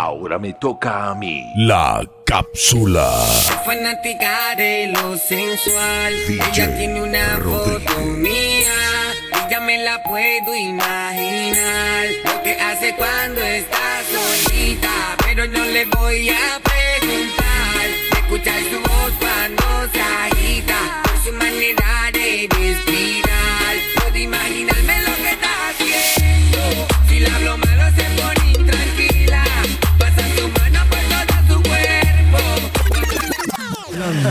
Ahora 0.00 0.38
me 0.38 0.52
toca 0.52 1.10
a 1.10 1.14
mí. 1.16 1.44
La 1.56 2.08
cápsula. 2.24 3.10
Fanática 3.66 4.54
de 4.56 4.92
lo 4.92 5.18
sensual. 5.18 6.14
Ella 6.28 6.76
tiene 6.76 7.02
una 7.02 7.40
foto 7.42 7.98
mía. 8.06 8.78
Ya 9.50 9.58
me 9.58 9.76
la 9.78 10.00
puedo 10.04 10.54
imaginar. 10.54 12.06
Lo 12.24 12.42
que 12.44 12.52
hace 12.52 12.94
cuando 12.94 13.40
está 13.40 14.02
solita. 14.14 15.16
Pero 15.26 15.48
no 15.48 15.64
le 15.64 15.84
voy 15.86 16.28
a 16.28 16.60
preguntar. 16.62 17.86
Escuchar 18.22 18.60
su 18.70 18.77